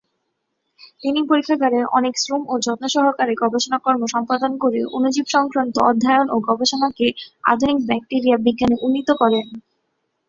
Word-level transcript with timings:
তিনি 1.01 1.19
পরীক্ষাগারে 1.29 1.79
অনেক 1.97 2.13
শ্রম 2.17 2.41
ও 2.47 2.63
যত্ন 2.65 2.83
সহকারে 2.87 3.33
গবেষণাকর্ম 3.41 4.01
সম্পাদন 4.07 4.51
করে 4.57 4.79
অণুজীব-সংক্রান্ত 4.95 5.75
অধ্যয়ন 5.89 6.27
ও 6.29 6.47
গবেষণাকে 6.47 7.07
আধুনিক 7.51 7.77
ব্যাকটেরিয়া 7.87 8.37
বিজ্ঞানে 8.45 8.75
উন্নীত 8.81 9.09
করেন। 9.21 9.45